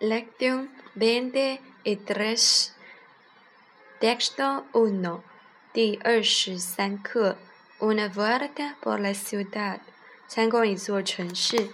[0.00, 2.74] Lección veintitrés.
[4.00, 5.22] Texto uno.
[5.72, 7.36] 第二十三课。
[7.78, 9.80] Una vuelta por la ciudad.
[10.28, 11.70] 参观一座城市。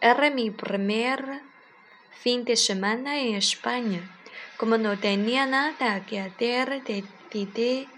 [0.00, 1.40] Era mi primer
[2.10, 4.00] fin de semana en España.
[4.58, 7.88] Como no tenía nada que hacer, decidí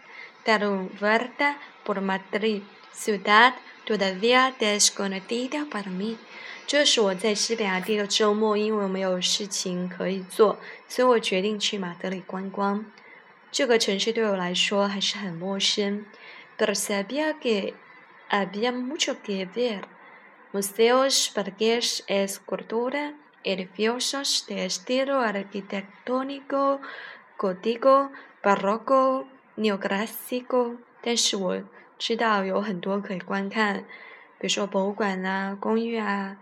[0.45, 2.62] dar una vuelta por Madrid,
[2.93, 3.55] ciudad
[3.85, 6.19] todavía desconocida para mí.
[6.66, 12.85] 这是我在西班牙第一个周末，因为我没有事情可以做，所以我决定去马德里观光。
[13.52, 16.05] 这个城市对我来说还是很陌生。
[16.57, 17.73] Pero sabía que
[18.30, 19.84] había mucho que ver:
[20.52, 26.80] museos, parques, escultura, edificios de estilo arquitectónico
[27.38, 29.26] gótico, barroco,
[29.57, 30.77] neoclásico。
[31.02, 31.63] 但是我
[31.99, 33.85] 知道有很多可以观看，
[34.44, 36.38] 比如说博物馆啊、公寓啊。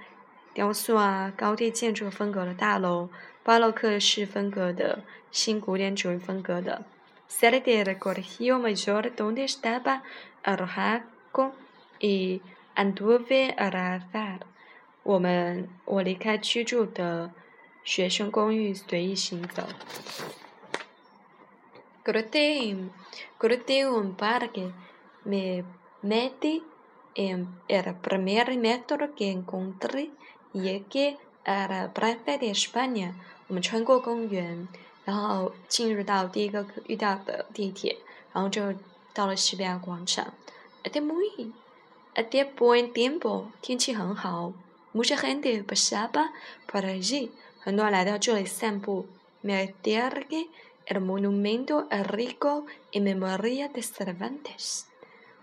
[0.55, 3.10] 雕塑啊，高地建筑风格的大楼，
[3.44, 6.84] 巴洛克式风格的，新古典主义风格的。
[7.30, 10.02] Salí del colegio mayor donde estaba
[10.43, 11.54] alojado
[11.99, 12.41] y
[12.76, 14.40] anduve al azar。
[15.04, 17.32] 我们，我离开居住的
[17.84, 19.70] 学生公寓，随意行走。
[22.04, 22.90] Crucé,
[23.40, 24.74] crucé un parque,
[25.24, 25.63] me
[26.04, 26.63] metí
[27.15, 27.46] el
[28.02, 30.10] primer metro que encontré。
[30.52, 33.12] 也给呃了布拉格的 España，
[33.46, 34.66] 我们穿过公园，
[35.04, 37.99] 然后进入到第一个遇到的地铁，
[38.32, 38.73] 然后就
[39.12, 40.32] 到了西班牙广场。
[40.82, 41.52] Hace muy,
[42.15, 44.54] hace buen tiempo，天气很好。
[44.95, 46.30] Mucha gente pasaba
[46.66, 47.29] por allí，
[47.60, 49.07] 很多人来到这里散步。
[49.43, 50.49] Me acerqué
[50.88, 54.87] al monumento al rico en memoria de Cervantes，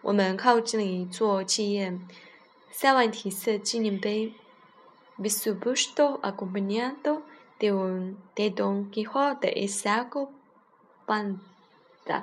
[0.09, 2.09] 我们靠近了一座纪念
[2.71, 4.33] 塞万提斯纪念碑。
[5.19, 7.21] Visubusto acompañado
[7.59, 10.31] de un de Don Quijote y Sancho
[11.07, 12.23] Panza。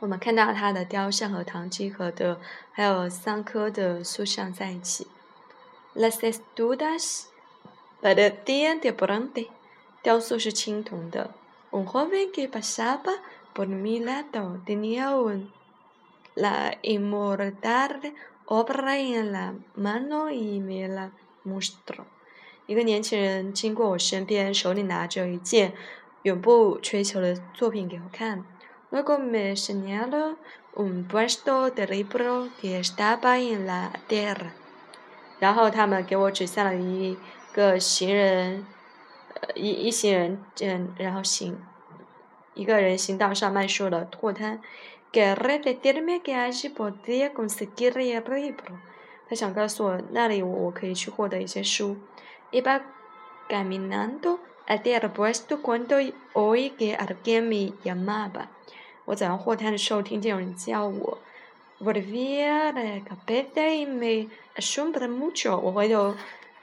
[0.00, 2.38] 我们看到他的雕像和唐吉诃德
[2.72, 5.06] 还有桑科的塑像在一起。
[5.94, 7.28] Las estudas
[8.02, 9.48] parecían de bronce，
[10.02, 11.30] 雕塑是青铜的。
[11.70, 13.22] Un joven que pasaba
[13.54, 15.48] por mi lado tenía un
[16.34, 18.14] la inmortal
[18.46, 21.10] obra en la mano y me la
[21.44, 22.04] mostro
[22.66, 25.74] 一个年轻人经过我身边，手里拿着一件
[26.22, 28.44] 永不吹球的作品给我看。
[28.90, 30.36] Luego me señaló
[30.74, 34.52] un puesto de libro que estaba en la tierra。
[35.40, 37.18] 然后他们给我指向了一
[37.52, 38.64] 个行人，
[39.34, 41.58] 呃，一一行人，嗯，然后行
[42.54, 44.60] 一个人行道上卖书的货摊。
[45.11, 48.79] Quería decirme que allí podía conseguir el libro。
[49.29, 51.97] 他想告诉我，那里我可以去获得一些书。
[52.51, 52.81] Iba
[53.49, 55.97] caminando hacia el puesto cuando
[56.33, 58.47] oí que alguien me llamaba。
[59.05, 61.17] 我走上货摊的时候，听见有人叫我。
[61.79, 65.57] Volví la cabeza y me asombré mucho。
[65.57, 66.15] 我回头，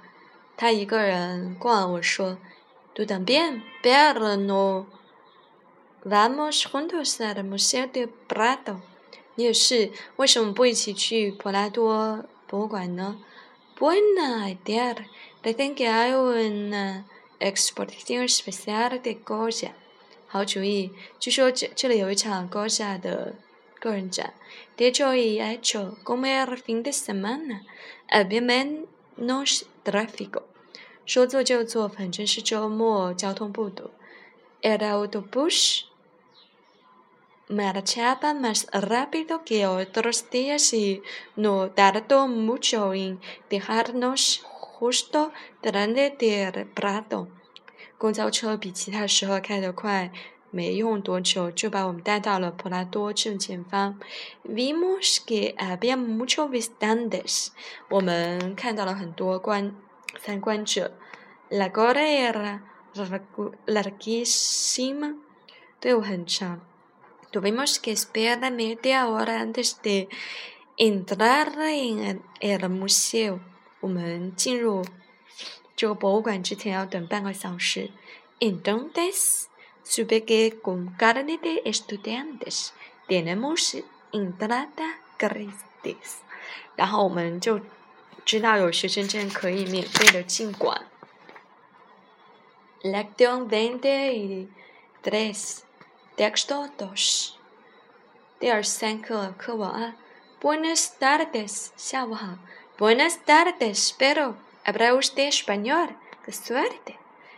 [0.60, 2.36] 他一个人逛，我说
[2.94, 4.84] ，Tú también, pero no。
[6.04, 8.82] Vamos juntos al Museo de Prado。
[9.36, 13.16] 你也是，为什么不一起去普拉多博物馆呢
[13.78, 14.96] ？Buena idea.
[15.42, 17.04] Dicen que hay una
[17.38, 19.70] exposición especial de Goya。
[20.26, 23.36] 好主意，据说这这里有一场 Goya 的
[23.78, 24.34] 个人展。
[24.76, 27.62] De hecho, y hecho, como el fin de semana,
[28.10, 30.49] había menos tráfico。
[31.10, 33.90] 说做就做，反正是周末，交通不堵。
[34.62, 35.86] El autobús
[37.48, 41.02] marchaba más rápido que otros días y
[41.34, 43.18] no tardó mucho en
[43.48, 47.26] dejarnos justo delante del Prado。
[47.98, 50.12] 公交车比其他时候开得快，
[50.52, 53.98] 没用多久就把我们带到了普拉多正前方。
[54.44, 57.48] Vimos que había muchos visitantes。
[57.88, 59.74] 我们看到了很多观
[60.19, 60.91] 参观者。
[61.49, 62.61] La cola era
[63.65, 65.17] larguísima，
[65.79, 66.61] 队伍很长。
[67.31, 70.07] Tuvimos que esperar media hora antes de
[70.77, 73.39] entrar en el museo。
[73.81, 74.85] 我们进入
[75.75, 77.91] 这个博物馆之前要等半个小时。
[78.39, 79.47] Entonces
[79.83, 82.69] supe que con carne de estudiantes
[83.07, 86.21] tenemos entrada gratis。
[86.75, 87.59] 然后我们就
[88.24, 90.86] 知道有学生证可以免费的进馆。
[92.82, 94.48] Lección veinte y
[95.02, 95.62] tres。
[96.16, 97.32] Texto dos。
[98.38, 99.94] 第二十三课课文二
[100.40, 102.38] Buenas tardes，下午好。
[102.78, 104.34] Buenas tardes，pero
[104.64, 106.96] habla usted español？Qué suerte！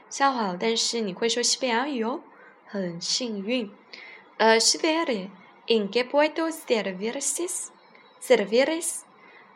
[0.08, 2.20] 下午好，但是你会说西班牙语哦，
[2.66, 3.72] 很幸运。
[4.36, 9.02] 呃，espere，¿en qué puedo servirles？servirles？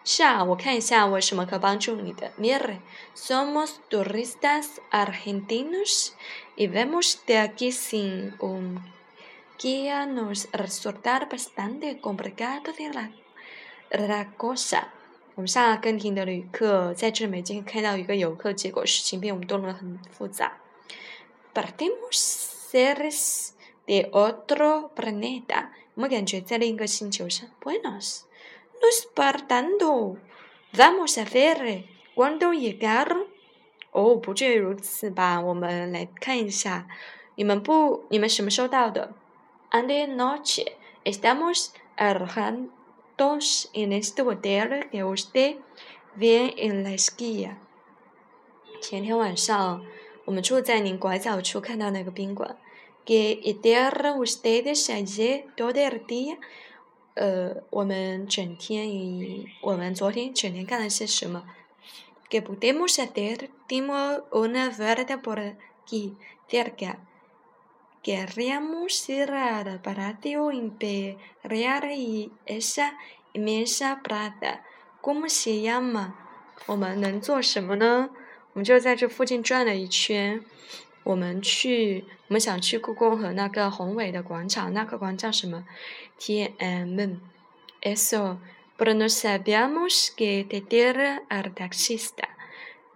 [0.05, 2.31] 是啊，我看一下我什么可帮助你的。
[2.39, 6.13] Mire，somos turistas argentinos
[6.55, 8.81] y vemos de aquí sin un
[9.59, 13.11] guía nos resulta bastante complicado de la
[13.91, 14.85] la cosa。
[15.35, 20.57] 我们是阿根廷的旅客，在这每天看到一个游客，结果事情被我们弄得很复杂。
[21.53, 23.51] Partimos seres
[23.85, 27.47] de otro planeta，我们感觉在另一个星球上。
[28.81, 31.85] Buenos，nos partando。Vamos a ver
[32.15, 33.27] cuando llegaron。
[33.91, 35.41] 哦，不至于如此吧？
[35.41, 36.87] 我们来看一下，
[37.35, 39.13] 你们不，你们什么时候到的？
[39.71, 40.73] Anoche
[41.03, 45.57] estamos arrancando。dos en este hotel que usted
[46.15, 47.57] ve en la esquina。
[48.81, 49.85] 前天晚上，
[50.25, 52.57] 我们住在您拐角处看到那个宾馆。
[53.05, 56.37] Que hicieron ustedes ayer todo el día？
[57.16, 61.44] 呃，我们整天与我们昨天整天干了些什么
[62.28, 66.16] ？Que podemos hacer dimos una vuelta por aquí
[66.46, 66.98] cerca。
[68.02, 72.98] Queríamos ir al Palacio Imperial y esa
[73.32, 74.60] inmensa plaza.
[75.00, 76.12] ¿Cómo se llama?
[76.66, 78.10] 我们能做什么呢？
[78.52, 80.44] 我们就在这附近转了一圈。
[81.06, 84.74] 我们去，我们想去故宫和那个宏伟的广场。
[84.74, 85.64] 那个广场叫什么
[86.18, 87.18] ？TMN。
[87.80, 88.38] Eso,
[88.76, 92.30] pero no sabíamos qué decir al taxista.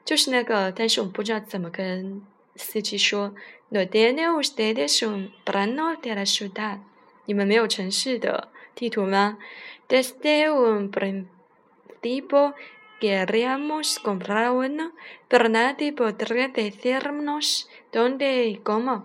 [0.05, 2.27] 就是那个，但是我们不知道怎么跟
[2.57, 3.33] 司机说。
[3.69, 6.81] No tiene ustedes un plano de la ciudad？
[7.27, 9.39] 你们没有城市的地图吗
[9.89, 12.55] ？Desde un principio
[13.00, 14.92] queríamos comprar uno,
[15.28, 19.04] pero nadie podría decirnos dónde y cómo。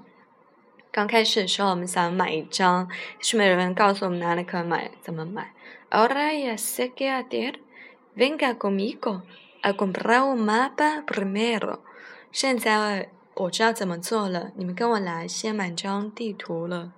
[0.92, 2.88] 刚开始的时候，我们想买一张，
[3.20, 5.52] 是没有人告诉我们哪里可以买，怎么买。
[5.90, 7.60] Ahora ya sé qué hacer.
[8.16, 9.22] Venga conmigo
[9.62, 11.80] a comprar un mapa primero。
[12.32, 13.10] 现在。
[13.34, 16.92] 我知道怎么做了，你们跟我来，先买张地图了。